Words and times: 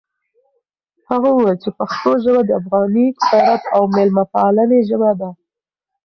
هغه 1.09 1.29
وویل 1.31 1.57
چې 1.63 1.69
پښتو 1.77 2.11
ژبه 2.23 2.41
د 2.45 2.49
افغاني 2.59 3.05
غیرت 3.29 3.63
او 3.75 3.81
مېلمه 3.95 4.23
پالنې 4.33 4.79
ژبه 4.89 5.11
ده. 5.19 5.29